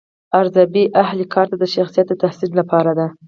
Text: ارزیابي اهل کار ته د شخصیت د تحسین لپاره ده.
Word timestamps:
ارزیابي 0.39 0.83
اهل 1.03 1.19
کار 1.33 1.45
ته 1.51 1.55
د 1.59 1.63
شخصیت 1.75 2.05
د 2.09 2.13
تحسین 2.21 2.51
لپاره 2.59 2.91
ده. 2.97 3.07